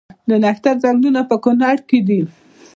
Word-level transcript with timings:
د 0.29 0.31
نښتر 0.43 0.75
ځنګلونه 0.83 1.21
په 1.29 1.35
کنړ 1.45 1.77
کې 1.89 1.99
دي؟ 2.07 2.21